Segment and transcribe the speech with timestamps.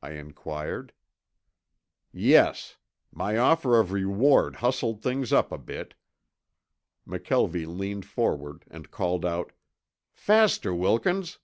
[0.00, 0.92] I inquired.
[2.12, 2.76] "Yes.
[3.10, 5.94] My offer of reward hustled things up a bit."
[7.04, 9.50] McKelvie leaned forward and called out,
[10.12, 11.38] "Faster, Wilkins.